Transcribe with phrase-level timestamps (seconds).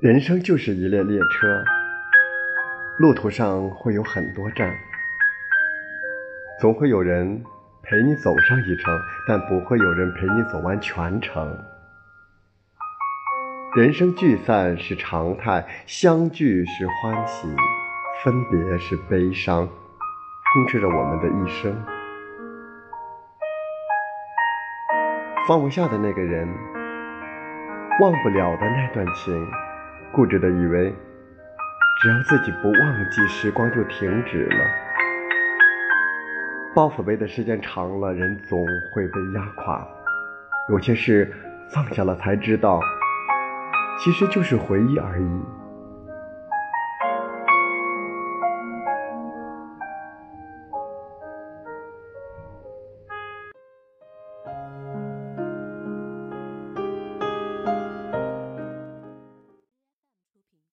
[0.00, 1.62] 人生就是一列列车，
[2.98, 4.74] 路途上会有很多站，
[6.58, 7.44] 总会有人
[7.82, 8.98] 陪你走上一程，
[9.28, 11.54] 但不会有人陪你走完全程。
[13.76, 17.46] 人生聚散是常态，相聚是欢喜，
[18.24, 19.68] 分别是悲伤，
[20.54, 21.76] 充斥着我们的一生。
[25.46, 26.48] 放不下的那个人，
[28.00, 29.46] 忘不了的那段情。
[30.12, 30.92] 固执的以为，
[32.02, 34.64] 只要自己不忘记，时光就停止了。
[36.74, 39.86] 包袱背的时间长了，人总会被压垮。
[40.68, 41.32] 有些事
[41.72, 42.80] 放下了才知道，
[43.98, 45.59] 其实就是回忆而已。